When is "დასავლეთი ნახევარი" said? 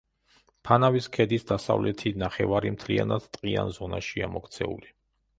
1.51-2.71